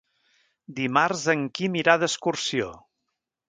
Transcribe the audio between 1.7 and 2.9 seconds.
irà d'excursió.